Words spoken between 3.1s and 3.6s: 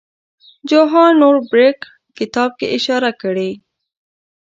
کړې.